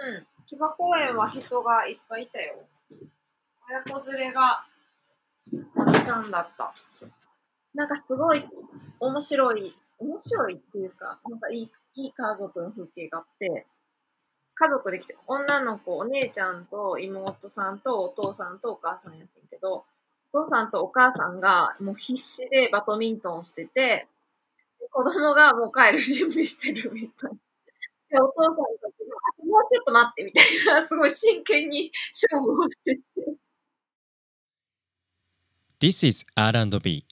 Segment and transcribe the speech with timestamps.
[0.00, 0.26] うん。
[0.46, 2.54] 木場公園は人がいっぱいいたよ。
[3.68, 4.64] 親子連れが
[5.76, 6.72] たくさんだった。
[7.74, 8.42] なんかすごい
[8.98, 13.66] 面白い、面白いっていうか、なんかいい、いい家族の風景があって、
[14.54, 19.84] 家族で来て、女の子、お姉ちゃんと妹さんとお父さんとお母さんやってんけど、
[20.32, 24.06] お父さんとお母さんがもう必死でバドミントンしてて、
[24.90, 27.30] 子供がもう帰る準備してるみたい。
[28.10, 28.99] で、お父さんたちが、あ
[29.50, 32.94] もうちょっと待ってみたいな、 すごい真剣に勝負をして。
[32.94, 33.02] て。
[35.80, 37.04] This is R&B.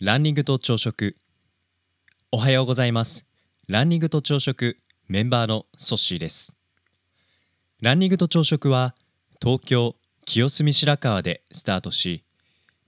[0.00, 1.14] ランニングと朝食。
[2.32, 3.24] おはようございます。
[3.68, 6.54] ランニングと朝食メンバーのソッシーです。
[7.80, 8.96] ランニングと朝食は
[9.40, 9.94] 東京
[10.26, 12.22] 清澄白河でスタートし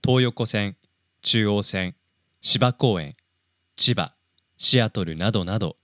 [0.03, 0.77] 東横線
[1.21, 1.95] 中央線
[2.41, 3.15] 芝公園
[3.75, 4.13] 千葉
[4.57, 5.77] シアトルなどなど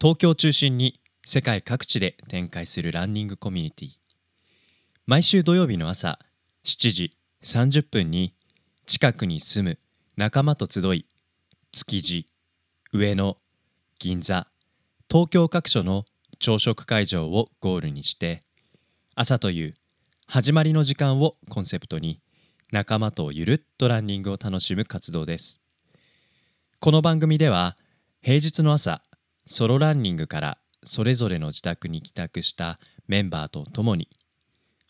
[0.00, 3.88] 東京中心に世界各地で展開するランニングコミュニティ。
[5.06, 6.20] 毎週土曜日の朝
[6.64, 7.10] 7時
[7.42, 8.32] 30分に
[8.86, 9.78] 近くに住む
[10.16, 11.04] 仲間と集い
[11.72, 12.28] 築地
[12.92, 13.36] 上野
[13.98, 14.46] 銀座
[15.10, 16.04] 東京各所の
[16.38, 18.44] 朝食会場をゴールにして
[19.16, 19.74] 朝という
[20.28, 22.20] 始まりの時間をコンセプトに
[22.70, 25.60] 仲間とゆるっとランニングを楽しむ活動です。
[26.78, 27.76] この番組では
[28.22, 29.02] 平日の朝
[29.48, 34.08] ソロランニングからそれぞれの自宅に帰宅したメンバーと共に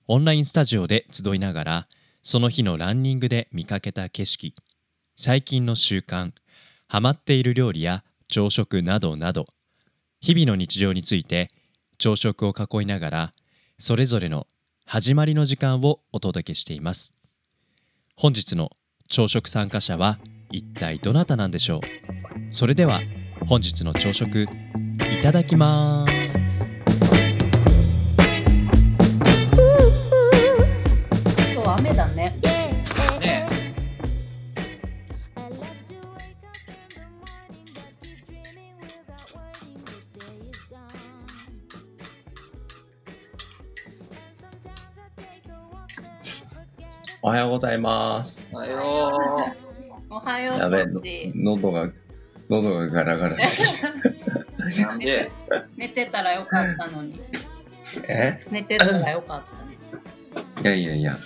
[0.07, 1.87] オンラインスタジオで集いながら
[2.23, 4.55] その日のランニングで見かけた景色
[5.17, 6.33] 最近の習慣
[6.89, 9.47] ハマっている料理や朝食などなど
[10.21, 11.49] 日々の日常について
[11.99, 13.33] 朝食を囲いながら
[13.79, 14.47] それぞれの
[14.85, 17.13] 始まりの時間をお届けしています。
[18.17, 18.71] 本日の
[19.09, 20.19] 朝食参加者は
[20.51, 21.81] 一体どなたなんでしょう？
[22.51, 23.01] それでは
[23.47, 24.47] 本日の朝食
[25.19, 26.15] いただきます
[31.55, 32.15] 今日雨だね。
[32.15, 32.33] ね
[47.23, 48.47] おはようございます。
[48.53, 48.83] おはよ
[50.11, 50.59] おはよう。
[50.59, 50.85] やべ
[51.35, 51.91] 喉が、
[52.51, 53.63] 喉がガラガラです。
[54.05, 54.13] う。
[54.83, 55.31] なんで、
[55.77, 57.21] 寝てたらよかったのに。
[58.09, 58.41] え？
[58.51, 59.77] 寝てたらよかったね。
[60.63, 61.19] いやいやいや。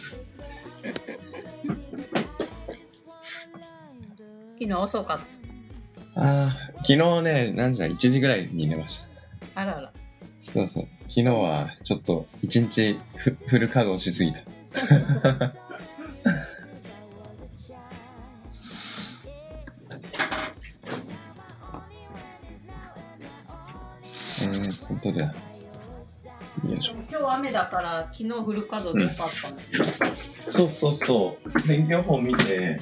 [4.59, 5.19] 昨日遅かっ
[6.17, 9.05] ああ、昨日ね、何時だ ?1 時ぐらいに寝ました。
[9.55, 9.61] た。
[9.63, 9.93] あらら。
[10.39, 10.89] そうそう。
[11.09, 14.41] 昨日はちょっと一日フフル稼働しすぎた。
[25.03, 25.33] 本当だよ。
[26.69, 26.95] よいしょ。
[27.11, 30.53] 今日雨だから昨日フル稼働でよかったの。
[30.53, 31.63] そうそうそう。
[31.63, 32.81] 天気予報見て、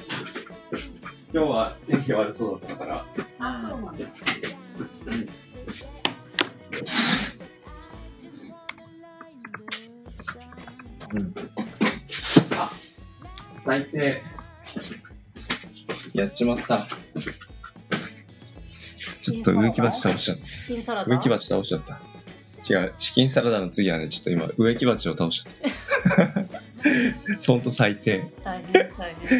[1.33, 3.05] 今日は天気悪そうだったから、
[3.39, 4.05] あ、そうなんだ。
[13.55, 14.23] 最低。
[16.13, 16.87] やっちまった。
[19.21, 20.43] ちょっと植木鉢倒しちゃった。
[20.43, 21.07] チキンサラダ？
[21.07, 21.99] 植木鉢倒しちゃった。
[22.69, 26.61] 違う、チキンサラダの次はね、ちょっと今、 植木鉢を倒しちゃった。
[27.47, 28.23] ほんと最低。
[28.43, 29.39] 大変大変。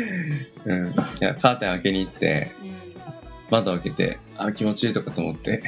[0.65, 0.87] うん。
[0.89, 2.75] いや、カーテン開けに行って、うん。
[3.51, 5.61] 窓開けて、あ、気持ちいいとかと思って、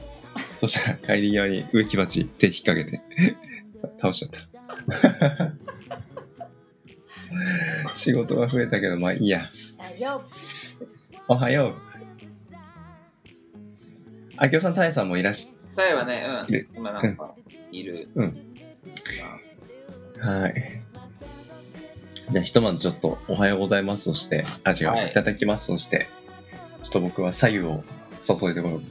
[0.56, 3.02] そしたら帰り際に植木鉢手引っ掛けて、
[4.00, 5.52] 倒しちゃった。
[7.94, 9.50] 仕事が増えたけど、まあいいや。
[9.78, 10.24] 大丈夫。
[11.28, 11.74] おはよう。
[14.36, 17.34] あきおさん、たえさんもいらっしさえはね、うん、今なんか、
[17.70, 18.08] いる。
[18.14, 18.36] うん
[20.20, 20.82] はい。
[22.30, 26.06] じゃあ、ひとまずちょっと、おはようございますとして、あ、違う、はいい、ただきますとして、
[26.82, 27.82] ちょっと僕は左右を
[28.20, 28.82] 注いでこよう。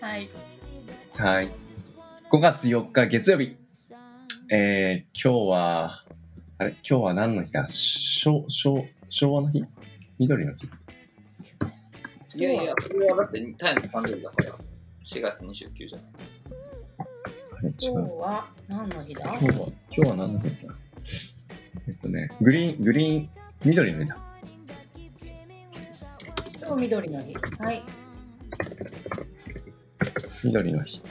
[0.04, 0.28] はい。
[1.16, 1.48] はい。
[2.30, 3.56] 5月4日月曜日。
[4.50, 6.04] えー、今日は、
[6.58, 6.70] あれ？
[6.70, 7.66] 今日は何の日だ？
[7.68, 9.64] 昭昭昭和の日？
[10.18, 10.66] 緑の日？
[12.34, 14.58] いやいや、それはだって、タイの誕生日だから、
[15.10, 16.06] 4月29じゃない。
[17.58, 18.18] あれ違今日う。
[18.20, 19.24] は何の日だ？
[19.24, 20.74] 今日は、今日は何の日だ
[21.88, 23.30] えっとね、グリーン、グリーン、
[23.64, 24.16] 緑の日だ。
[26.62, 27.34] 今日緑の日。
[27.58, 27.82] はい。
[30.44, 31.02] 緑の日。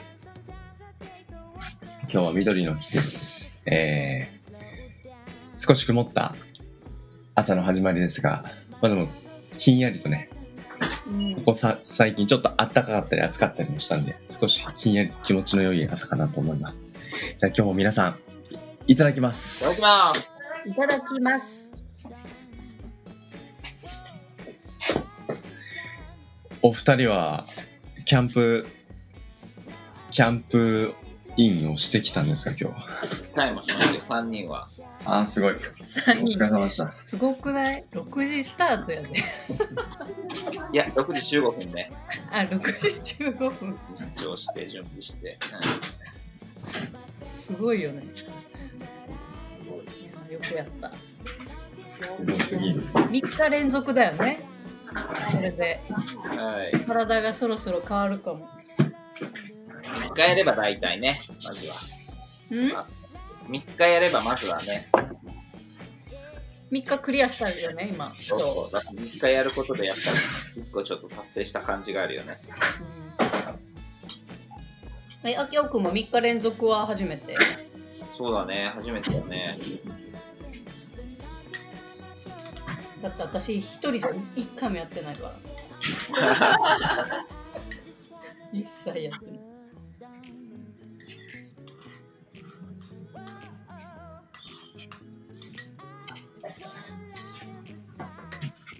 [2.04, 3.52] 今日は緑の日です。
[3.66, 6.34] えー、少し曇った
[7.34, 8.44] 朝の始まりですが、
[8.80, 9.08] まあでも、
[9.58, 10.39] ひんやりとね、うん
[11.36, 16.86] ここさ最近ちょっと暖かかったり暑かったりもしたんで、少しひんやり気持ちの良い朝かなと思います。
[17.38, 18.18] じゃあ今日も皆さん、
[18.86, 19.82] いただきまいただきす。
[19.82, 20.68] ます。
[20.68, 21.72] いただきます。
[26.62, 27.46] お二人は、
[28.04, 28.66] キャンプ、
[30.10, 30.94] キャンプ
[31.46, 32.86] インをしてきたんですか、今日は？
[33.34, 34.68] タイムしましたよ、3人は。
[35.04, 35.54] あー、すごい。
[35.54, 36.38] 3お疲れ人。
[36.48, 36.92] 様でした。
[37.04, 39.08] すごくない ?6 時スタートやで。
[40.72, 41.90] いや、6時15分ね。
[42.30, 43.78] あ、6時15分。
[44.16, 45.36] 一応して、準備して。
[47.32, 48.02] すごいよね。
[48.04, 48.06] い
[50.32, 50.92] やよくやった。
[52.06, 52.82] すごすぎる。
[52.92, 53.10] 3
[53.44, 54.40] 日連続だよね。
[55.32, 55.80] これで。
[55.88, 55.92] う
[56.34, 56.80] んはい。
[56.80, 58.48] 体がそろそろ変わるかも。
[59.98, 61.74] 3日やれば大体ね、まずは。
[62.50, 62.58] ん
[63.50, 64.88] ？3日やればまずはね、
[66.70, 68.14] ?3 日クリアしたいよね、今。
[68.16, 68.72] そうそう。
[68.72, 70.02] だから3日やることでやっぱ
[70.56, 72.38] り、1個ちょっと達成した感じがあるよね。
[75.24, 77.36] うん、え、あきおくんも3日連続は初めて？
[78.16, 79.58] そうだね、初めてだね。
[83.02, 85.34] だって私一人じゃ1回もやってないから。
[88.52, 89.40] 一切やってない。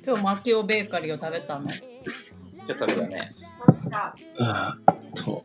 [0.04, 1.68] 今日マキオベーカリーを食べたの？
[1.70, 3.32] ちょっと食べたね。
[3.92, 5.44] あーと。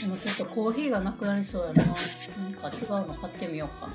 [0.00, 1.84] でもちょっとコーヒーがなくなりそうやな。
[1.84, 1.94] なん
[2.54, 3.92] か違うの買ってみようかな。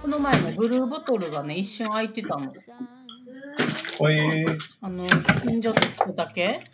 [0.00, 2.50] この前のブルーボトルがね、一瞬空いてたの。
[4.00, 4.58] おえー。
[4.80, 5.04] あの、
[5.42, 5.74] 近所
[6.14, 6.64] だけ？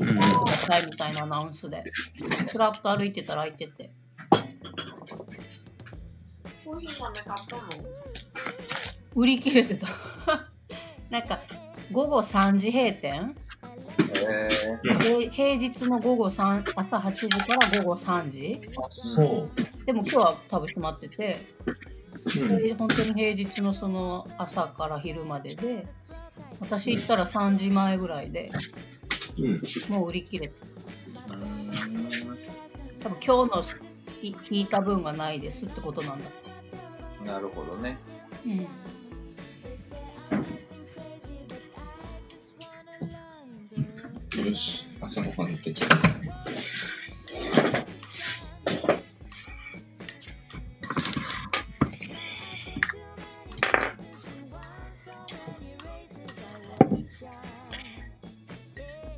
[0.00, 1.82] うんくださいみたいなアナウンスで。
[2.50, 3.90] ふらっと歩いてたら空いてて。
[6.74, 7.62] コーヒー豆買ったの？
[9.14, 9.86] 売り切れてた。
[11.08, 11.38] なんか、
[11.92, 13.36] 午後3時閉店？
[14.16, 14.48] え
[14.98, 18.60] で平日の午後3朝8時から午後3時？
[18.92, 19.50] そう。
[19.86, 21.36] でも今日は多分閉まってて、
[22.40, 22.58] うん。
[22.58, 25.86] で本当に平日のその朝から昼までで
[26.58, 28.50] 私行ったら3時前ぐらいで
[29.38, 29.62] うん。
[29.88, 32.38] もう売り切れてー、うーん
[33.00, 33.78] 多分今日の
[34.22, 36.28] い引いた分がないですってことなんだ
[37.24, 37.96] なるほどね。
[38.46, 38.66] うん
[44.46, 45.96] よし、朝ごはんできた。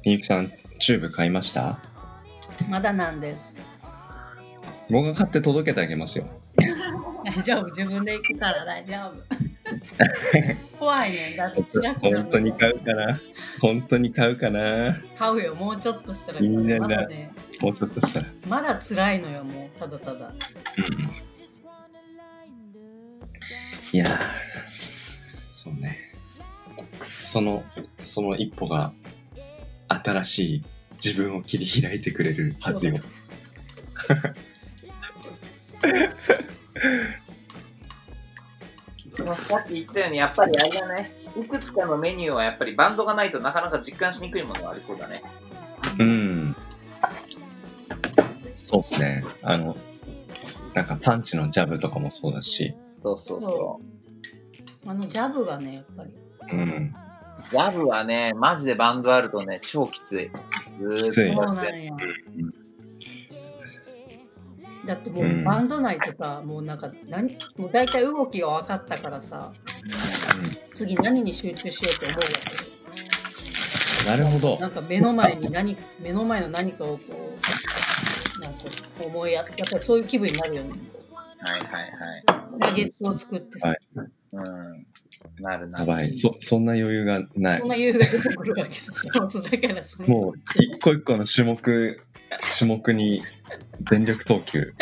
[0.04, 1.78] みゆきさん、チューブ買いました？
[2.68, 3.58] まだなんです
[4.90, 6.26] 僕が買って届けてあげますよ。
[7.36, 7.66] 大丈夫。
[7.66, 9.22] 自分で行くから大丈夫。
[10.78, 11.34] 怖いね。
[11.34, 13.20] んだって近く本当に買うかな。
[13.60, 14.98] 本当に買うかな。
[15.16, 15.54] 買うよ。
[15.54, 16.40] もうちょっとしたら。
[16.40, 17.30] いいねまだね。
[17.60, 18.26] もうちょっとしたら。
[18.48, 20.32] まだ辛いのよもうただただ。
[23.92, 24.18] いやー、
[25.52, 26.14] そうね。
[27.20, 27.64] その、
[28.02, 28.92] その一歩が
[29.88, 32.98] 新しい自分を切り開いてくれるはずよ。
[39.24, 41.12] まあさっき言ったように、やっぱりあれだね。
[41.40, 45.22] いくつかのメニューはやっぱりバンドがないとなかなか実感しにくいものがありそうだね。
[45.98, 46.56] うん。
[48.56, 49.24] そうですね。
[49.42, 49.76] あの、
[50.74, 53.80] なんかパンチのジャブとかもそうだし、そうそうそ
[54.86, 56.10] あのジャブがねやっぱり
[56.52, 56.60] うん。
[56.60, 56.94] う。
[57.50, 60.30] ジャブはね、マジでバンドあるとね、超きつい。
[60.80, 61.92] ずきついーっとそうなんや
[64.86, 69.52] だってもううんバンド内とさ、もうなんか何もう大体動きが分かったからさ
[70.72, 72.24] 次何に集中しようと思うわ
[74.04, 78.60] けなるほどなんか目の前に何目の前の何かをこうなんか
[79.04, 80.72] 思いややっぱりそういう気分になるよね
[81.38, 82.74] はいはいはい。
[82.74, 83.78] ゲットを作ってさ、はい
[84.32, 84.86] うん。
[85.40, 85.86] なるなる。
[85.86, 86.08] やばい。
[86.08, 87.68] そ、そんな余裕がないそん。
[87.68, 92.00] な優が出てくるわけさそうそうだからそのもう、一個一個の種目、
[92.58, 93.22] 種目に
[93.82, 94.74] 全力投球。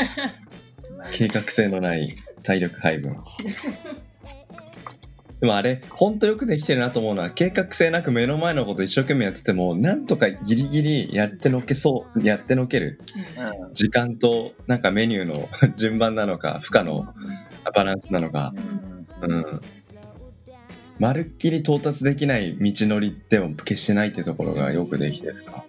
[1.13, 3.17] 計画性のない体力配分。
[5.41, 12.99] でもあれ、ほんとよくできてるなと思うのは、計画性なく目の前のこと一生懸命やってても、なんとかギリギリやってのけそう、やってのける。
[13.75, 17.13] 時間と、なんかメニューの順番なのか、負荷の
[17.75, 18.55] バランスなのか、
[19.21, 19.61] うん。
[20.99, 25.65] まるっきり到達できない道のりでも決してないってところがよくできてるか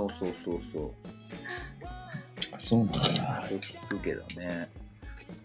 [0.00, 0.92] そうそうそうそう。
[2.58, 3.00] そうなんだ。
[3.48, 4.68] 聞くけどね。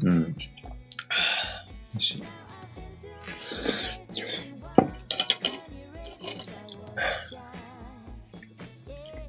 [0.02, 0.22] うん。
[0.24, 2.24] よし。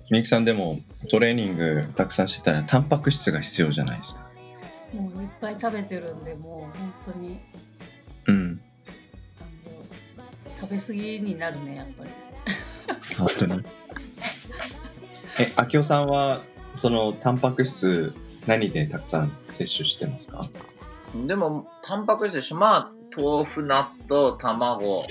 [0.09, 0.81] みゆきさんでも
[1.11, 4.27] トレーニングたくさんしてたらタンパク質が必要じゃないですか。
[4.95, 7.41] もういっぱい食べてるんでもう本当に
[8.27, 8.61] うん。
[9.41, 12.11] あの食べ過ぎになるねやっぱり
[13.17, 13.65] 本当に。
[15.39, 16.41] え、あきおさんは
[16.77, 18.15] そのタンパク質
[18.47, 20.49] 何でたくさん摂取してますか？
[21.27, 22.57] でも、タンパク質でしょ。
[22.57, 25.07] まあ、豆腐、納豆、卵、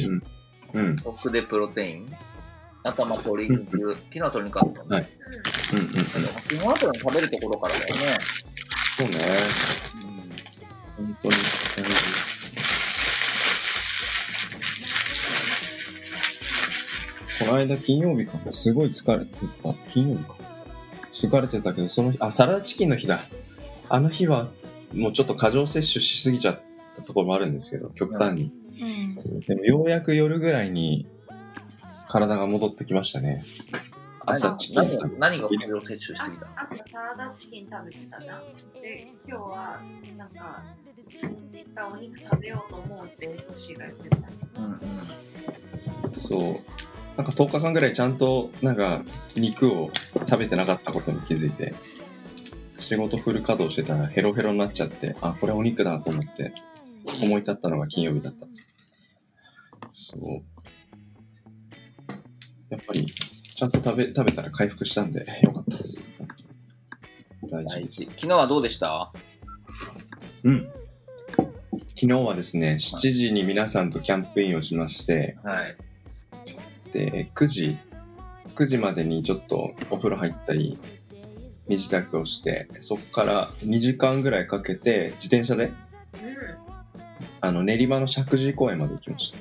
[0.74, 0.96] うん。
[0.98, 2.16] 僕でプロテイン。
[2.84, 3.96] あとはまあ鶏肉。
[3.96, 4.88] 昨日は鶏肉あったね。
[4.90, 5.10] はい
[5.74, 5.90] うんうんうん。
[6.48, 8.02] 基本はと食べるところからだよね。
[8.98, 9.16] そうね。
[10.98, 11.36] 本当に。
[17.40, 19.32] この間金曜日かなすごい疲れて
[19.64, 19.74] た。
[19.92, 20.36] 金曜日か。
[21.12, 23.20] 疲れてたけど、その日、あ、サラダチキンの日だ。
[23.90, 24.50] あの日は、
[24.94, 26.62] もうちょっと過剰摂取しすぎちゃっ
[26.96, 28.44] たところもあるんですけど、極端に。
[28.44, 31.08] うんでもようやく夜ぐらいに
[32.10, 33.46] 体が戻ってきましたね。
[34.26, 36.48] 朝チキン何食べが何が過剰摂取してた？
[36.58, 38.42] 朝サラダチキン食べてたじゃん。
[38.82, 39.80] で、今日は
[40.18, 40.64] なんか、
[41.48, 44.18] チいっぱいお肉食べようと思うってトシが言ってた。
[44.58, 44.80] うんうん。
[46.14, 46.60] そう。
[47.18, 49.04] なんか10日間ぐらいちゃんとなんか
[49.36, 51.74] 肉を食べてなかったことに気づいて、
[52.78, 56.54] 仕事フル稼働してたらヘロヘロになっちゃって、あ、これお肉だと思って
[57.24, 60.12] 思い立ったのが金曜日だったんです。
[60.14, 60.44] そう。
[62.70, 66.12] やっぱりちゃんと食べ、食べたら回復したんでよかったです。
[67.44, 68.00] 大事です。
[68.02, 68.06] 大事。
[68.18, 69.14] 昨日はどうでした？
[70.44, 70.70] うん。
[71.98, 75.78] 昨日はですね、7時に皆さんとキャンプインをしまして、はい。
[76.96, 77.78] で、9時、
[78.56, 80.80] 9時までにちょっとお風呂入ったり、
[81.68, 85.74] 身支度をして、そこから2時間ぐらいかけて、自転車で、うん。
[87.42, 89.38] あの、練馬の石神井公園まで行きました。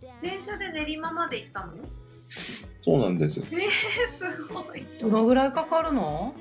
[0.00, 1.74] 自転車で練馬まで行ったの？
[2.82, 3.40] そうなんです。
[3.40, 3.48] えー、
[4.08, 4.82] すごい。
[5.02, 6.34] どのぐらいかかるの？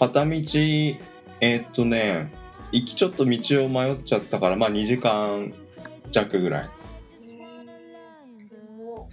[0.00, 2.32] 片道、えーっとね、
[2.72, 5.54] 行きちょっと道を迷っちゃったから、まあ2時間
[6.10, 6.68] 弱ぐらい。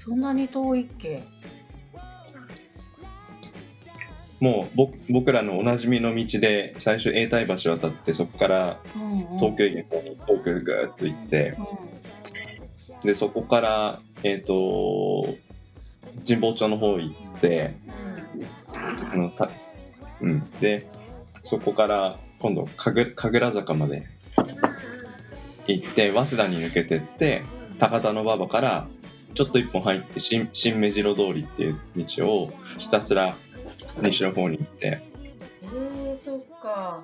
[0.03, 1.23] そんなに遠いっけ？
[4.39, 8.79] もう僕僕らのおなじみの道で最初永代橋渡ってそこから
[9.37, 11.57] 東京駅の方に遠くぐーっと行って
[13.05, 15.33] でそこからえっ、と
[16.27, 17.73] 神保町の方行って
[19.09, 19.49] あのた、
[20.19, 20.87] うん、で
[21.45, 24.05] そこから今度神楽神楽坂まで
[25.67, 27.43] 行って早稲田に抜けてって
[27.79, 28.87] 高田馬場から
[29.33, 33.35] ちょっと一本入って新新目白通りっていう道をひたすら
[34.01, 35.01] 西の方に行って。
[35.61, 37.03] えー、そっか。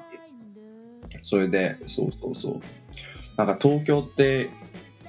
[1.23, 2.61] それでそうそうそう。
[3.37, 4.49] なんか東京って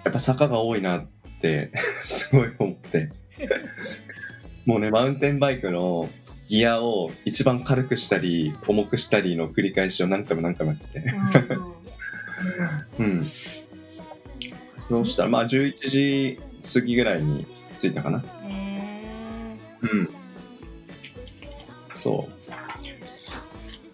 [0.04, 1.06] やっぱ坂が多いなっ
[1.40, 1.72] て
[2.04, 3.08] すごい思って。
[4.66, 6.08] もうねマウンテンバイクの
[6.46, 11.04] ギアを一番軽くしたり重くしたりの繰り返しを何回も何回もやってて。
[12.98, 13.06] うん。
[13.06, 13.18] うん。
[13.18, 13.26] うん
[14.88, 15.22] そうした？
[15.24, 17.46] らまあ11時過ぎぐらいに
[17.78, 18.22] 着いたかな。
[18.48, 20.10] えうん。
[21.94, 22.50] そう。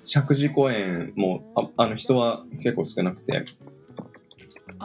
[0.07, 3.45] 石神井公園もああの人は結構少なくて。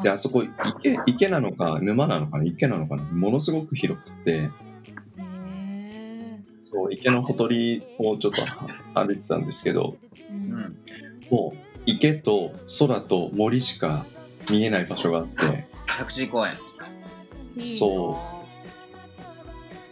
[0.03, 2.43] であそこ池池なのか沼なのかな。
[2.43, 3.03] 池なのかな。
[3.03, 4.49] ものすごく広くて。
[6.61, 8.41] そう池のほとりをちょっと
[8.93, 9.97] 歩いてたんですけど。
[10.31, 10.59] ーううん。
[10.59, 10.77] ん。
[11.29, 14.05] もう池と空と森しか
[14.49, 15.67] 見えない場所があって。
[15.97, 16.53] 百時公園。
[17.59, 18.19] そ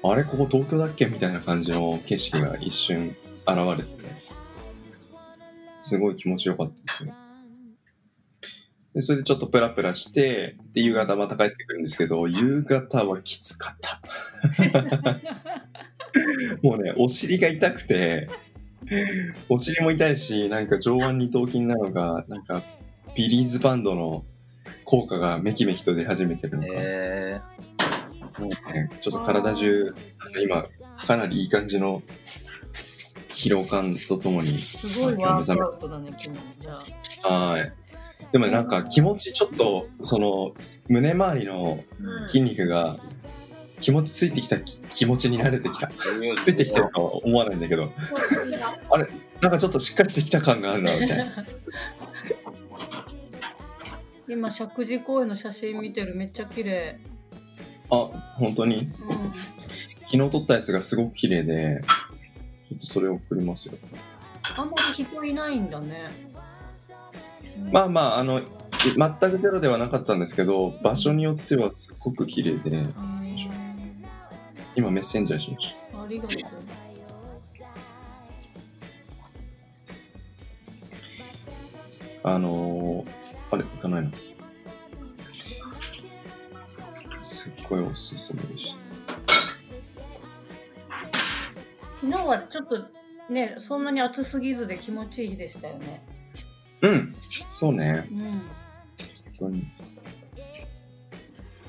[0.04, 0.08] う。
[0.08, 4.00] あれここ東京だっけみたいな感じの景色が一瞬現れて
[5.82, 7.14] すごい気持ちよかったですね。
[8.94, 14.02] でそれでちょっとプラプラしてで夕方また帰ってくるんですけど夕方はきつかった。
[16.64, 18.30] もうねお尻が痛くて
[19.50, 22.64] お尻も痛いしなんか上腕二頭筋なのがなんか
[23.16, 24.26] ビリーズバンドの
[24.90, 27.40] 効果がめきめきと出始めてるのか、え
[28.40, 29.94] もうね、ちょっと体中、
[30.42, 30.66] 今、
[31.06, 32.02] かなりいい感じの
[33.30, 36.80] 疲労感とともに、すごいワークアウトだね今日じゃ
[37.24, 37.72] あはい。
[38.32, 40.54] でもねなんか気持ちちょっと、その、
[40.88, 42.28] 胸周りのー。
[42.28, 42.98] 筋肉が
[43.82, 45.92] 気持ちついてきたき気持ちに慣れてきた。
[46.42, 47.92] ついてきてるとは思わないんだけど、
[49.40, 51.26] なんかちょっとしっかりしてきた感があるな、みたいな。
[54.30, 57.00] 今石神井公園の写真見てるめっちゃ綺麗
[57.90, 58.78] あ、本当に？
[58.78, 58.90] うん
[60.12, 61.82] 昨日撮ったやつがすごく綺麗で、
[62.70, 63.76] ちょっとそれを送りますよ。
[64.58, 66.02] あんまり人いないんだね。
[67.72, 68.42] まあまあ、あの、
[68.98, 72.92] 全くゼロではなかったんですけど、場所によってはすごく綺麗で、へー
[74.76, 76.40] 今メッセンジャーしましありがとう。
[82.24, 82.30] た。
[82.32, 83.19] あのー、
[83.52, 84.12] あれ、行かないの？
[87.22, 88.80] すっごいおすすめでした。
[91.96, 92.86] 昨日はちょっと
[93.30, 96.02] ね、そんなに暑すぎずで気持ちいい日でしたよね。
[96.82, 97.16] うん、
[97.50, 98.08] そうね。
[98.12, 98.22] うん。
[98.22, 98.42] 本
[99.38, 99.68] 当に。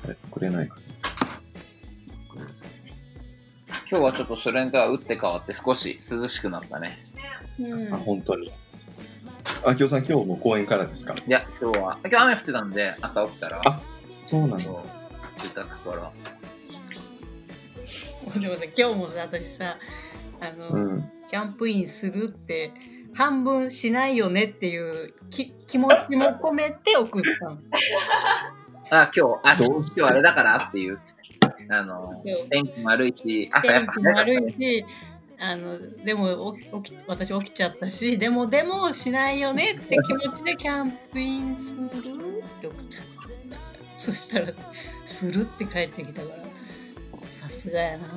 [0.05, 0.81] あれ、くれないかな？
[3.89, 6.97] 今日はちょっとそれとは打って変わって少し涼しくなったね。
[7.59, 8.53] うんあ、本当に。
[9.65, 11.13] あきおさん、今日も公園からですか？
[11.13, 13.81] いや、今日は、今日雨降ってたんで、朝起きたら、あ
[14.21, 14.63] そうなんだ。
[14.63, 14.81] そう
[15.37, 16.11] 自宅から。
[18.39, 19.77] でもさ、今日もさ、私さ、
[20.39, 21.11] あの、うん。
[21.29, 22.71] キャンプインするって、
[23.13, 27.57] 半分しないよねっていうき気持ちも込めて送ったの。
[28.89, 30.97] あ、今日、あ、どう今日あれだからっていう。
[31.69, 34.85] あの、天気も悪いし、朝やっぱ天気も悪いし、
[35.41, 41.89] あのでも起き私起きちゃったしでもでもしないよねって気持ちでキャンプインするっ
[42.61, 43.11] て送った。
[43.97, 44.47] そしたら
[45.05, 46.37] 「する」って帰ってきたから
[47.29, 48.15] さすがやなと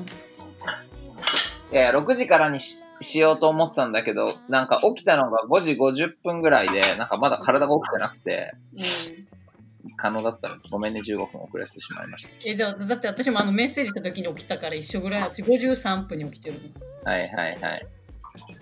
[1.73, 9.95] いやいや、6時からにししようと思ってたんだけど、なんか起きたのが5時50分ぐらいで、なんかまだ体が起きてなくて、うん。
[9.97, 16.94] 可能だったらごめんね、15分遅れてしまいましえだだって私もあのメッセージした時に起きたから一緒ぐらい私53分に起きてるた。
[17.05, 17.87] はいはいはい。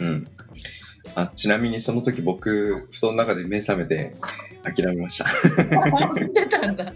[0.01, 0.29] うん。
[1.15, 4.15] あ、ちなみにその時僕、布団の中で目覚めて
[4.63, 5.27] 諦めました。
[5.91, 6.93] の起きてたんだ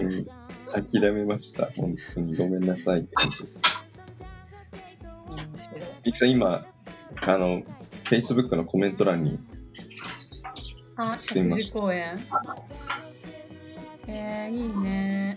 [0.00, 0.26] うん
[0.90, 1.70] 諦めました。
[1.76, 3.02] 本当にごめんなさいっ
[6.06, 6.64] てきさん、今、
[7.26, 7.62] あの、
[8.04, 9.38] Facebook のコメント欄に、
[10.96, 12.18] あ石神井公園
[14.08, 15.36] えー、いいね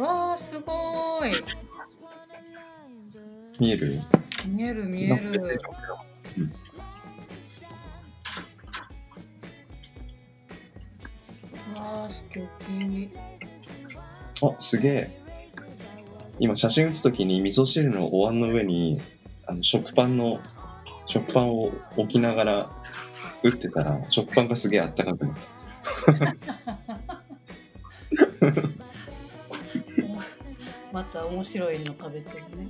[0.00, 1.32] わあすごーい
[3.58, 4.00] 見える？
[4.48, 5.34] 見える見えるう
[6.38, 6.52] うん
[11.76, 13.10] わあ素敵
[14.42, 15.20] あ、すげえ。
[16.38, 18.98] 今、写真写すときに、味噌汁のお椀の上に、
[19.46, 20.40] あの食パンの、
[21.04, 22.70] 食パンを置きながら
[23.42, 26.79] 打ってたら、食パンがすげえあったかくなった。
[30.92, 32.68] また面白いの食べてるね。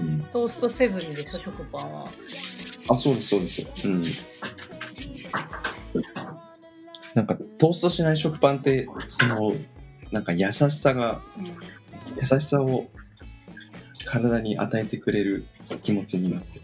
[0.00, 2.08] うん、トーストせずにでしょ食パンは。
[2.88, 3.88] あ、そうです、そうです。
[3.88, 4.04] うん。
[7.14, 9.52] なんか、トーストしない食パンって、その、
[10.12, 11.46] なんか優しさが、うん。
[11.46, 12.88] 優しさを
[14.04, 15.46] 体に与えてくれる
[15.82, 16.60] 気持ちになって、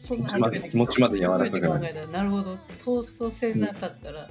[0.00, 2.10] そんな気持ちまで気持ちまで柔らかくなる。
[2.10, 2.56] なるほど。
[2.84, 4.28] トーストせなかったら、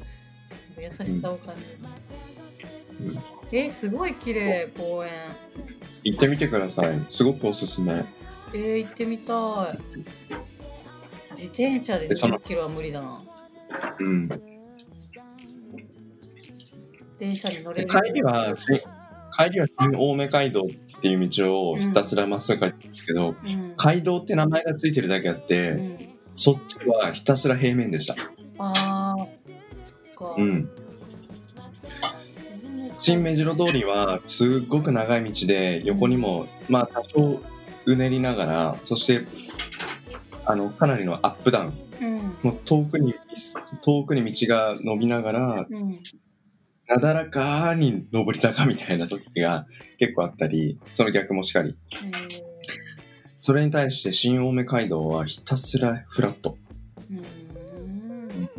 [0.80, 1.78] 優しさを感じる、
[3.02, 5.12] うんえー、すごい綺麗公園
[6.04, 7.06] 行ってみてください。
[7.08, 8.06] すごくおすすめ。
[8.54, 9.80] えー、行ってみたい
[11.32, 13.22] 自転車ででその10キロは無理だな
[14.00, 14.28] うん。
[17.18, 18.66] 電車に乗れでる帰りは、し
[19.32, 25.98] 帰りは新青梅街道っていう道をひたすらまっすぐ帰っんですけど、うん、街道って名前がついてるだけあって、うん、
[26.36, 28.16] そっちはひたすら平面でした。
[28.58, 29.26] あー
[30.18, 30.70] そっか、うん。
[33.00, 37.42] 新目白通りはすっごく長い道で横にもまあ多少
[37.86, 39.26] うねりながらそして
[40.46, 41.74] あのかなりのアップダウン。
[42.02, 42.18] うん。
[42.42, 43.14] もう遠くに
[43.84, 45.92] 遠くに道が伸びながらうん。
[46.88, 49.68] なだらかに上り坂みたいな時が
[50.00, 51.76] 結構あったりその逆もしかり。
[52.04, 52.42] えー。
[53.38, 56.58] それに対して新青梅街道はひたすらフラット。
[57.10, 58.50] うーん。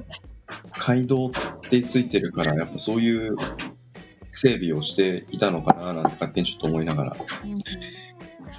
[0.78, 1.30] 街道っ
[1.68, 3.36] てついてるからやっぱそういう
[4.32, 7.16] 整備をしていたのかななんて勝手にちょっと思いながら。
[7.44, 7.58] うん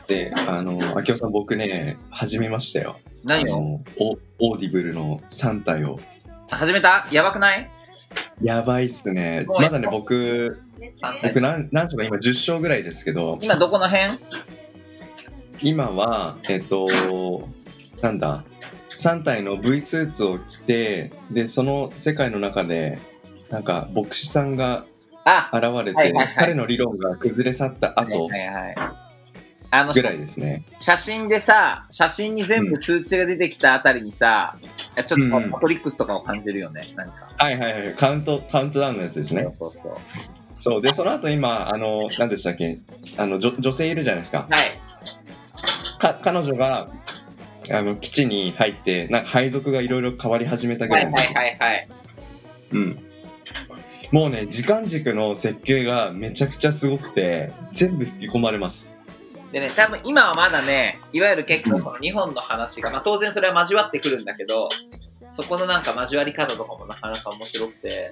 [0.07, 2.99] で、あの、秋夫さん、僕ね、始めましたよ。
[3.23, 3.81] 何を？
[3.99, 5.99] オ Audible の三体を。
[6.49, 7.07] 始めた？
[7.11, 7.69] やばくない？
[8.41, 9.45] やばいっすね。
[9.47, 10.61] まだね、僕、
[11.23, 14.17] 僕何、何章か今10章ぐらいですけど、今どこの辺？
[15.61, 16.87] 今は、えっと、
[18.01, 18.43] なんだ、
[18.97, 22.99] 三体の V スーツを着て、で、その世界の中で、
[23.49, 24.85] なんか、牧師さんが
[25.23, 28.75] あ現れて、はいはいはい彼の理論が崩れ去った後、はいはいはい。
[29.73, 30.63] あのぐ、らいですね。
[30.79, 34.57] 写真でさ、写真に全部通知が出てきたあたりにさ、
[35.05, 37.29] ちょっとうんマトリックスとかを感じるよね、何か。
[37.37, 37.95] はいはいはい。
[37.95, 39.43] カウント、カウントダウンのやつですね。
[39.57, 39.97] そうそうそう。
[40.59, 40.81] そう。
[40.81, 42.79] で、その後今、あの、何でしたっけ？
[43.17, 44.47] あの、女女性いるじゃないですか。
[44.49, 45.99] はい。
[45.99, 46.89] か彼女が、
[47.71, 51.39] あの、基地に入って、なんか配属がいろいろ変わり始めたぐはいはいらいなんです。
[51.39, 51.87] はいはい。
[52.73, 52.99] うん。
[54.11, 58.89] もうね、時間軸の設計がめちゃくちゃすごくて、全部引き込まれます。
[59.51, 64.67] でね、多分今はまだね、いわゆる結構この日本の話が、まあ当然それは交わってくるんだけど、
[65.31, 68.11] そこのなんか交わり方とかもなかなか面白くて、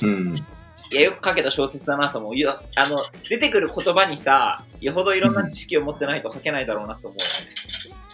[0.00, 0.36] うん。
[0.36, 2.32] いや、よく書けた小説だなと思う。
[2.76, 7.52] あの、出てくる言葉にさ、よほどいろんな知識を持ってないと書けないだろうなと思うよね。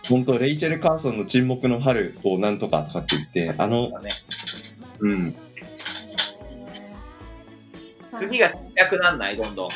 [0.09, 4.11] 本当レイチェル・カーソンの沈黙の春をなんとかとかって言って、あの、だね
[5.01, 5.35] うん。
[8.17, 9.71] 次が聞きたくなんない、どんどん。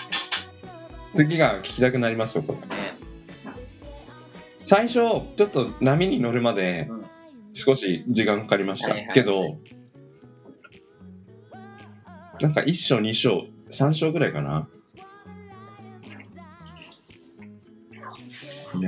[1.14, 2.76] 次が聞きたくなりますよ、これ。
[2.76, 2.94] ね。
[4.64, 7.02] 最初、ちょっと波に乗るまでうん
[7.52, 8.92] 少し時間かかりました。
[8.92, 9.58] はいはいけど、
[12.40, 14.68] なんか1章、2章、3章ぐらいかな。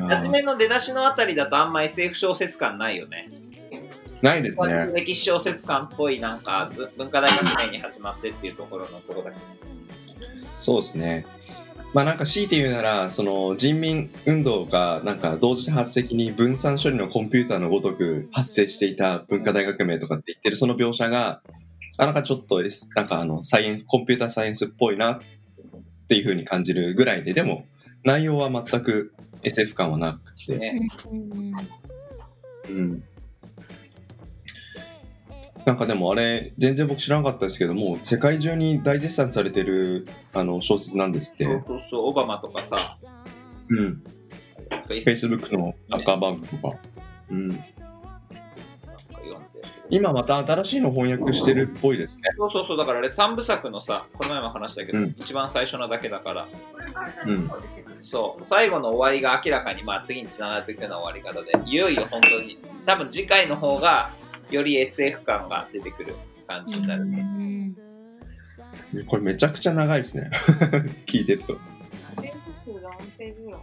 [0.09, 3.31] 初めの出だしのあたりだとあんま SF 小説感ないよね。
[4.25, 4.91] ないですね。
[4.95, 9.43] 歴史小説感っぽいなんかぶ文化大学年に始まってっていうところのところだけど。
[10.59, 11.27] そうですね。
[11.93, 21.43] まあなんか強いて言うなら、その人民運動がなんか同時多発的に分散処理のコンピューターのごとく発生していた文化大革命とかって言ってるその描写が、
[21.99, 22.63] あなんかちょっと
[22.97, 25.21] なんかあのサイエンス、コンピューターサイエンスっぽいなっ
[26.09, 27.67] ていう風に感じるぐらいで、でも
[28.05, 30.81] 内容は全く SF 感はなくて、ね
[32.71, 33.05] うん。
[35.65, 41.45] なんかでもあれ、全然僕知らなかったですけども、世界中に大絶賛されてるあの小説なんですって。
[41.45, 42.99] そうそうそう、オバマとかさ、
[43.69, 44.03] うん。
[44.89, 46.79] Facebook のアッカーバーグとか。
[47.31, 47.65] うん。
[49.91, 52.23] 今また新しいの翻訳してるっぽいですね。
[52.37, 58.09] そうそうそう、だからあれ3部作のさ、この前も話したけど、うん一番最初のだけだから、これからじゃあ出てくるし。
[58.09, 64.11] そう、最後の終わりが明らかに、まあ次に繋がっていくような終わり方で、いよいよ本当に、多分次回の方が、
[64.51, 66.15] より SF 感が出てくる
[66.47, 67.05] 感じになる。
[69.07, 70.31] これめちゃくちゃ長いですね。
[71.07, 71.59] 聞いてると。
[72.17, 73.61] 全部何ページぐらい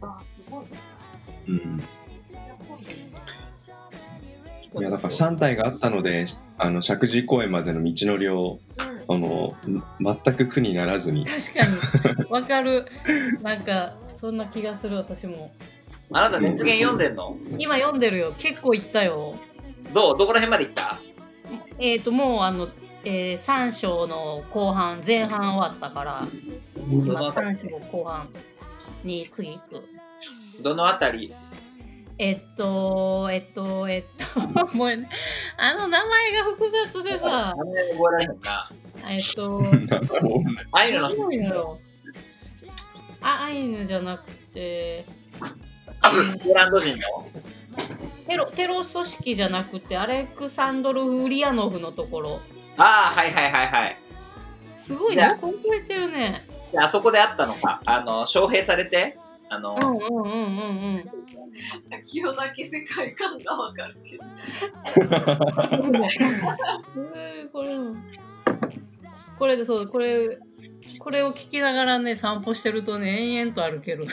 [0.00, 0.64] あ、すごい。
[1.48, 1.82] うん。
[4.78, 9.14] いや、だから3体があったので、あの、石神井公園までの道のりを、うん。
[9.14, 9.56] あの、
[10.00, 11.26] 全く苦にならずに。
[11.26, 12.86] 確かにわかる
[13.42, 15.52] なんかそんな気がする私も
[16.12, 17.36] あなた熱源読んでんの？
[17.58, 18.32] 今読んでるよ。
[18.38, 19.34] 結構いったよ。
[19.94, 20.18] どう？
[20.18, 20.98] どこら辺まで行った？
[21.78, 22.68] えっ、ともうあの、
[23.04, 26.24] えー、3章の後半前半終わったから
[26.90, 28.28] 今3章後半
[29.04, 29.84] に次行く。
[30.62, 31.32] どのあたり？
[32.18, 35.08] えっとえっとえっと もうね
[35.56, 37.54] あの名前が複雑でさ。
[37.56, 38.70] 名前覚えられへんな。
[39.08, 39.62] えっと
[40.72, 41.00] ああいう
[41.48, 41.78] の
[43.22, 45.04] あアイヌじゃなくて。
[45.40, 45.46] あ、
[46.42, 47.02] ポーランド人の？
[48.26, 52.40] テロテロ組織じゃなくてアレクサンドル・ウリアノフのところ。
[52.76, 53.96] ああ、はいはいはいはい。
[54.76, 56.40] すごいねよく覚えてるね。
[56.72, 57.82] であそこであったのか。
[57.84, 60.30] あの、招聘されて、あの、うんうんうんうん
[60.96, 61.04] うん。
[62.02, 64.24] 清だけ世界観がわかるけど。
[69.38, 70.38] これでそうこれ
[71.00, 74.06] これを聞きながらね散歩してるとね延々と歩ける。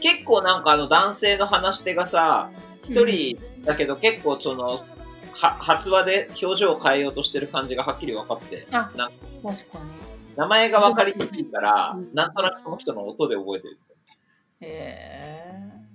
[0.00, 2.50] 結構なんかあの男性の話し手がさ、
[2.82, 4.84] 一人だけど結構その、
[5.32, 9.10] は発話で表情を変えようとしてる感じがはっきり分かって、あな
[9.42, 9.84] 確かに。
[10.36, 13.78] 名前が分かりにくいからうん、なんとなくその人の音で覚えてる。
[14.60, 15.85] へえ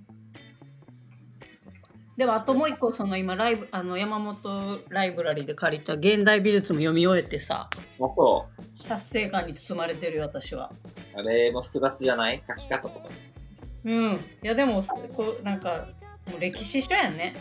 [2.16, 10.70] でもあともう一個その今ライブあの山本ライブラリで借りた現代美術も読み終えてさもうそ達成感に包まれてるよ私は
[11.16, 11.18] う。
[11.20, 12.42] あれも複雑じゃない？
[12.46, 13.08] 書き方とか。
[13.84, 14.82] うんいやでも
[15.16, 15.88] こうなんか
[16.30, 17.34] もう歴史書やんね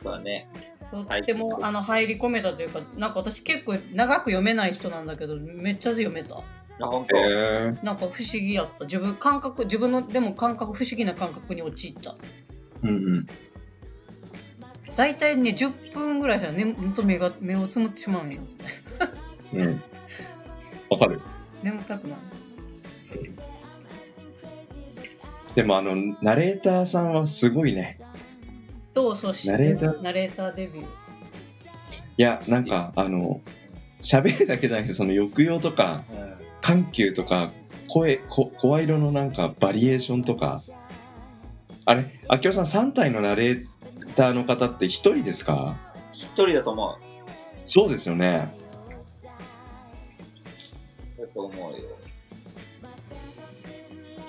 [0.00, 0.48] そうだね。
[0.90, 6.42] とっても、あの入り込めたというかなんか私結構長く読めない人なんだけどめっちゃ読めたあ、
[6.86, 7.16] 本当？
[7.16, 12.14] えー、なんか不思議やった自分感覚自分のでも感覚不思議な感覚に陥った
[12.82, 13.26] うんうん。
[14.96, 18.40] 大体ね10分ぐらいじゃねほんと目が目をつむってしまうんよ
[19.54, 19.82] うん。
[20.90, 21.20] わかる。
[21.62, 22.20] 眠たくなる
[25.54, 27.98] でもあの、ナレーターさんはすごいね。
[28.92, 30.86] どうそしてナレーターナレーターデビューい
[32.16, 33.40] や、なんか、あの、
[34.02, 37.52] 喋るだけじゃなくて、その抑揚とか、うん緩急とか
[37.86, 40.60] 声こ声色のなんかバリエーションとか
[41.84, 43.66] あれ明夫さん3体のナレー
[44.16, 45.76] ターの方って1人ですか？
[46.12, 46.96] 一人だと思う。
[47.66, 48.48] そうですよね
[51.18, 51.78] だと思うよ。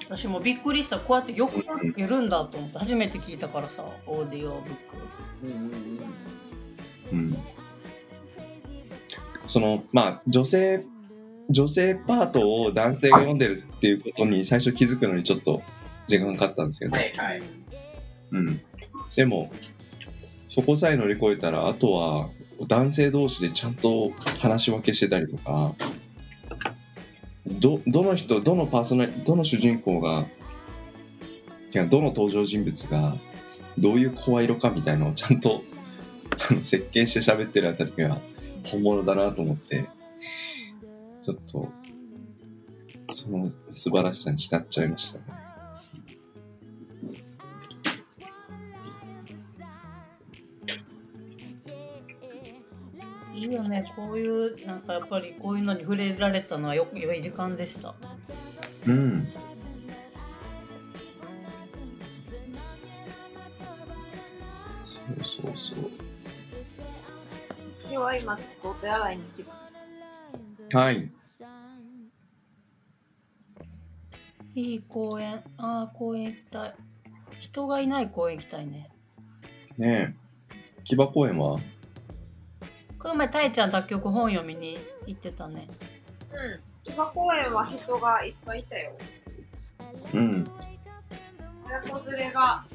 [0.10, 1.66] 私もびっくりしたこうやってよく
[2.00, 4.80] やるんだと思って初めて聞いたからさオーディオブック
[5.44, 5.60] うんうん
[7.12, 7.32] うん。
[7.32, 7.38] うん
[9.48, 10.84] そのまあ女性
[11.50, 15.62] 女性パートを男性が読んでるっていうことに最初気づくのにちょっと
[16.08, 17.42] 時間かかったんですけど、はいはい。
[18.32, 18.62] うん、
[19.16, 19.50] でも
[20.58, 22.30] そこさえ乗り越えたらあとは
[22.68, 25.76] 男性同士でちゃんと話し分けしてたりとか
[27.46, 30.26] どどの人どのパーソナリどの主人公が
[31.72, 33.16] いやどの登場人物が
[33.78, 35.62] どういう声色かみたいのをちゃんと
[36.50, 38.18] あの 設計して喋ってるあたりが
[38.64, 39.86] 本物だなと思って
[41.22, 45.47] ちょっとその素晴らしさに浸っちゃいましたね。
[53.38, 57.94] いいよねこういうなんかやっぱりこういうのに触れられたのはよ良い時間でした
[58.88, 59.28] うん
[65.22, 65.92] そうそうそう。
[67.84, 69.72] 今日は今ちょっとお手洗いに来てます。
[70.76, 71.12] はい。
[74.56, 76.74] いい公園ああ公園行きたい
[77.40, 78.90] 人がいない公園行きたいね
[79.78, 80.54] ねえ。
[80.84, 81.60] 木場公園は？
[83.08, 85.66] この前たいちゃん卓曲本読みに行ってたね
[86.34, 86.60] うん。
[86.84, 88.92] 木場公園は人がいっぱいいたよ。
[90.14, 90.48] うん。
[91.66, 92.66] 親子連れが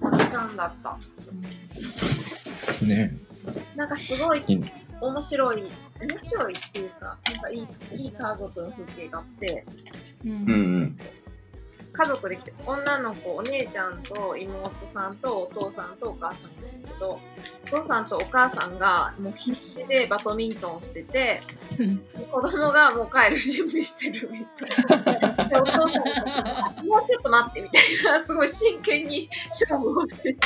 [0.00, 0.96] たくさんだった。
[2.86, 3.14] ね
[3.76, 4.42] なんかすごい
[5.02, 5.62] 面白い、
[6.00, 9.66] 面白いっていうか、なんかいいいい家族の風景があって、
[10.24, 10.98] うんうんうん。
[11.92, 17.20] 家族で来て、女の子、お姉ちゃんと妹さんとお父さんとお母さんなんだけど、
[17.70, 21.40] お父さんとお母さんがもう必死でバドミントンをしてて、
[22.30, 25.44] 子供がもう帰る準備してるみたいな。
[25.48, 30.38] でお父さんがもうちょっと待ってみたいな、すごい真剣に勝負をしてて。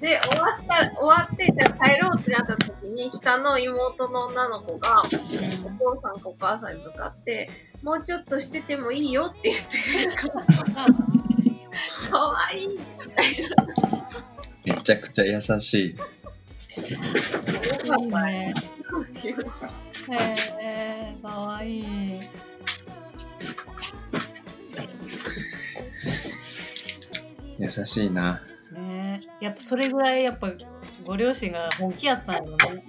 [0.00, 7.48] で、終わった、終わって、じゃあ帰ろうってなった時に、下の妹の女の子が、お父さんかお母さんに向かって、
[7.84, 9.78] もうちょっとしててもいいよって言って、
[12.10, 12.80] かわいい。
[14.64, 15.90] めちゃくちゃ優しい。
[15.90, 15.96] よ
[17.88, 18.54] かったね。
[20.08, 22.20] へえかわいい
[27.58, 28.42] 優しいな。
[28.72, 30.48] ねやっぱそれぐらいやっぱ
[31.04, 32.84] ご両親が本気やったんやろね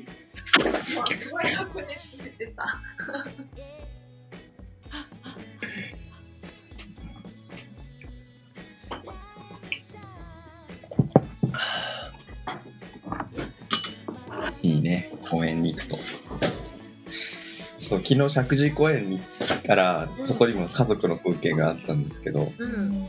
[18.04, 23.08] 昨日石神井公園に行ったら、そこにも家族の風景があったんですけど、うん。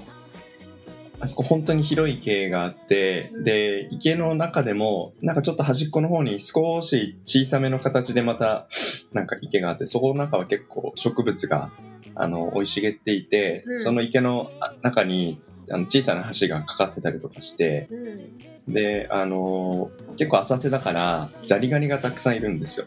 [1.21, 8.67] あそこ本当に広い池があって、で、池の中でも、なんかちょっと端っこの方に少し小さめの形でまた、
[9.13, 11.71] なんか池があって、そこの中は結構植物が、
[12.15, 18.75] あの、生い茂っていて、うんその池のあ中に、あの小さな橋がかかってたりとかして、うん。
[18.75, 22.87] で、あの結構浅瀬だから、ザリガニがたくさんいるんですよ。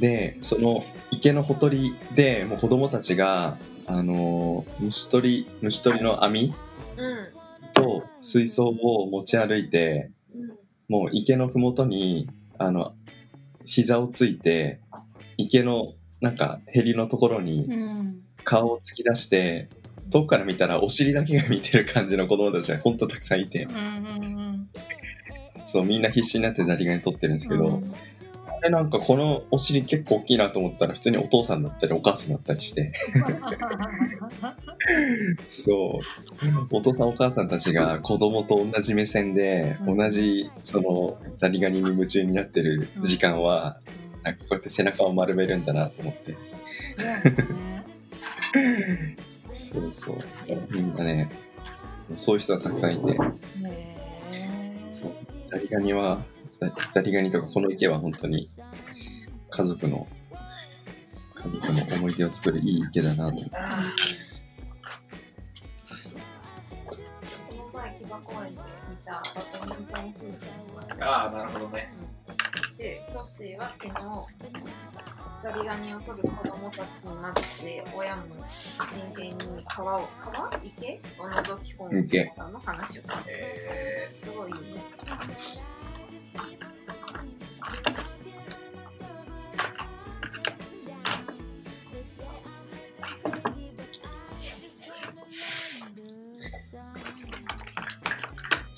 [0.00, 6.54] で、その池のほとりで、もう子供たちが、あの虫取り、虫取りの網
[6.96, 7.72] うん。
[7.72, 10.58] と水槽を持ち歩いて、うん。
[10.88, 12.28] もう池のふもとに、
[12.58, 12.94] あの、
[13.64, 14.80] 膝をついて、
[15.36, 19.68] 池のなんかヘリのところにうん顔を突き出して、
[20.10, 24.68] 遠くから見たらお尻だけが見てる感じの子供たちがほんとたくさんいて、うんうん
[25.64, 27.92] そう、みんな必死になってザリガニ取ってるんですけど、うん
[28.62, 32.92] で、なんかこのお尻結構大きいなと思ったら普通にお父さんだったりお母さんだったりして、
[35.46, 36.02] そう、
[36.70, 39.96] お父さんお母さんたちが子供と同じ目線で、うん。
[39.96, 43.78] 同じそのザリガニに夢中になってる時間は、
[44.22, 46.36] なんかこうやって背中を丸めるんだなと思って、
[49.50, 50.16] そうそう、
[50.70, 51.28] みんなね、
[52.16, 53.18] そういう人がたくさんいて、
[54.90, 55.12] そう。
[55.44, 56.18] ザリガニは、
[56.60, 58.48] ザザリガニとかこの池は本当に
[59.50, 60.06] 家族の、
[61.34, 63.50] 家族の思い出を作るいい池だなと思って。
[66.86, 70.48] この前、木場公園で見たバドミントン風船
[71.04, 71.92] をああ、なるほどね。
[72.76, 73.92] て、ソッシーは昨日、
[75.42, 78.22] ザリガニを取る子供たちに混ぜて、親も
[78.84, 80.60] 真剣に川を、川？
[80.62, 81.00] 池？
[81.18, 84.56] を覗き込む姿の話を聞いて、えすごいいい。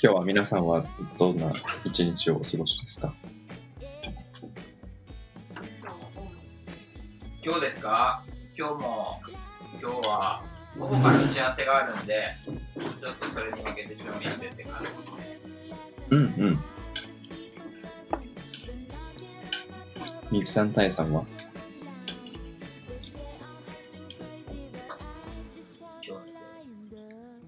[0.00, 0.86] 今日は皆さんは
[1.18, 1.52] どんな
[1.84, 3.12] 一日をお過ごしですか？
[7.44, 8.22] 今日ですか？
[8.56, 9.20] 今日も、
[9.80, 10.44] 今日は
[10.78, 12.52] 午後から打ち合わせがあるんで、ちょ
[13.10, 15.12] っとそれに向けて準備してって感じです。
[16.10, 16.64] うんうん。
[20.30, 21.24] みゆきさん、たえさんは？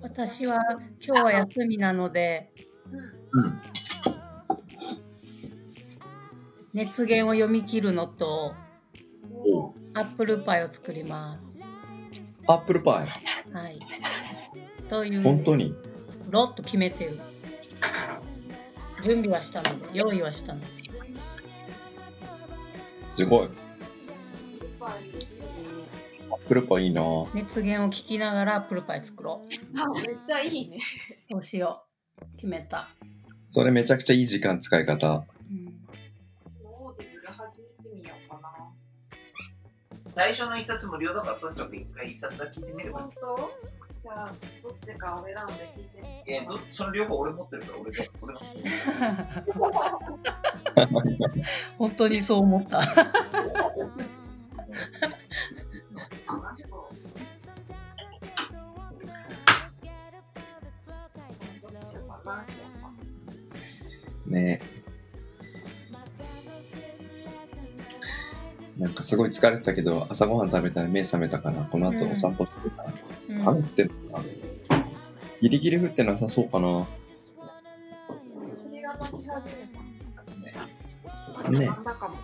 [0.02, 0.58] 私は
[1.06, 2.50] 今日は休みなので
[3.32, 3.60] うんうん。
[6.74, 8.54] 熱源を読み切るのと
[9.46, 11.62] おアップルパイを作ります。
[12.46, 12.92] アップルパ
[13.52, 13.78] はい。
[14.88, 15.16] といイ。
[15.16, 15.74] う本当に？
[16.08, 17.18] 作ろうと決めてる。
[19.02, 20.79] 準備はしたので、用意はしたので。
[23.16, 23.48] すごい。
[24.78, 25.46] パイですね
[26.30, 27.02] アップルパイいいな
[27.34, 29.42] 熱源を聞きながらアップルパイ作ろ
[29.76, 30.78] あ、めっちゃいいね。
[31.30, 31.34] う。
[31.34, 31.84] どうしよ
[32.20, 32.24] う。
[32.36, 32.88] 決めた。
[33.48, 35.06] それめちゃくちゃいい時間使い方。
[35.06, 35.86] うん、
[36.64, 38.50] Audible 始めてみようかな。
[40.08, 43.12] 最初の一冊無料だから、とにかく一回一冊だけ聞いてみればいい本。
[43.20, 43.79] 当？
[44.00, 44.32] じゃあ、
[44.62, 46.24] どっちかを選んで聞いてみて。
[46.26, 48.40] えーどその両方俺持ってるから、俺が、俺が。
[51.76, 52.80] 本当にそう思った。
[64.26, 64.60] ね
[68.80, 72.88] なんかすごい疲れてたけど、朝ごはん食べたら目覚めたから、この後お散歩してたら、
[73.28, 74.24] うん雨降ってんのかな
[75.42, 76.86] ギリギリ降ってなさそうかな。
[78.56, 79.48] 霧が立ち始
[80.42, 81.50] めた。
[81.50, 82.16] ねなんだかも。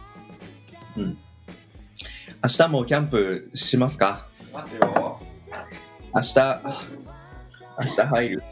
[0.97, 1.15] 明
[2.49, 4.27] 日もキャンプしますか？
[4.41, 5.21] いますよ。
[6.15, 6.39] 明日、
[7.79, 8.43] 明日入る。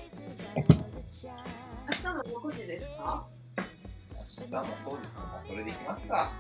[0.57, 3.27] 明日も6時ですか？
[3.57, 3.65] 明
[4.25, 5.21] 日もそうですね。
[5.21, 6.31] もうそれでいきますか。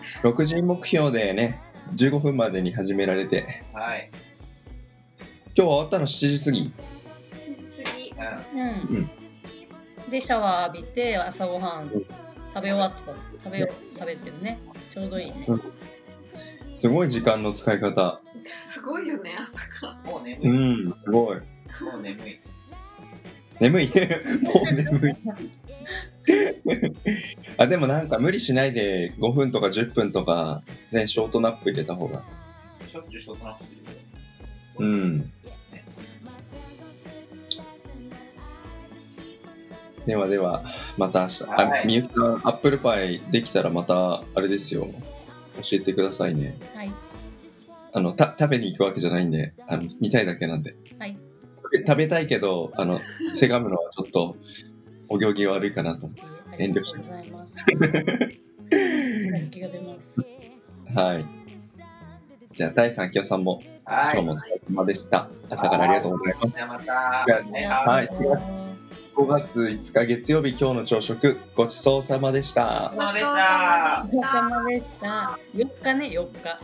[0.00, 1.60] 6時目標でね、
[1.94, 4.10] 15分までに始められて、はい。
[5.54, 6.60] 今日は終わったの7時過ぎ。
[6.60, 8.14] ?7 時過ぎ。
[8.54, 8.68] うん。
[8.90, 9.10] うんうん
[10.10, 12.04] でシャワー浴びて朝ごはんん食
[12.62, 12.98] べ終わった
[13.44, 15.62] 食べよ食べてるねちょうどいいね、うん
[16.76, 18.20] すごい時間の使い方。
[18.42, 20.12] すごいよね、朝から。
[20.12, 20.88] もう眠うい。
[20.88, 21.36] ん、すごい。
[21.36, 21.42] も
[21.98, 22.40] う眠い。
[23.58, 23.86] 眠い。
[24.44, 25.14] もう眠い。
[27.56, 32.22] あ、でもなんか無理しないで5分とか10分とか、ね、ショートナップ入れた方が。
[32.86, 33.82] しょっちゅうショートナップするよ。
[34.78, 35.32] うん。
[40.06, 40.64] ではでは、
[40.96, 41.44] また明日。
[41.44, 44.86] あ、はいみゆきさん、アップルパイできたらまた、あれですよ。
[45.56, 46.56] 教えてくださいね。
[46.74, 46.90] はい
[47.92, 50.76] あの、た食べに行くわけじゃないんで、あの見たいだけなんで。
[50.98, 51.18] はい
[51.66, 53.00] 食べ食べたいけど、あの、
[53.32, 54.36] せがむのはちょっと、
[55.08, 56.06] お行儀悪いかなと。
[56.52, 57.56] ありがとうございます
[59.50, 60.20] 気が出ます
[60.94, 61.26] はい。
[62.54, 64.14] じゃあ、第3京さんも、はい。
[64.14, 65.28] 今日もお疲れ様でした。
[65.50, 66.56] 朝からありがとうございます。
[66.66, 66.84] また。
[67.26, 68.06] じゃあはい。
[68.06, 68.66] はい
[69.16, 72.92] 5月5日月曜日、今日の朝食、ごちそうさまでした。
[72.94, 76.60] そうでしたお疲れ様でした4日ね4日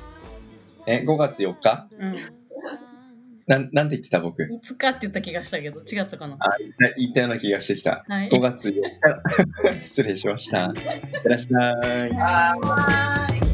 [0.87, 1.87] え、5月4日？
[1.99, 2.15] うん
[3.47, 6.37] なんなんて言ってた僕？5日って言った気がしたけど違ったかな？
[6.41, 6.57] あ
[6.97, 8.05] 言ったような気がしてきた。
[8.09, 8.73] はい5月4
[9.73, 9.79] 日。
[9.81, 10.67] 失礼しました。
[10.67, 10.75] いっ
[11.23, 12.07] てらっしゃ
[13.49, 13.52] い。